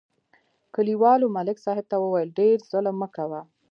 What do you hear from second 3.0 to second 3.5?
مه کوه